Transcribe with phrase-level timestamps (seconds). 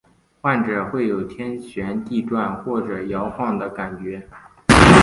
[0.41, 4.27] 患者会有天旋地转或是摇晃的感觉。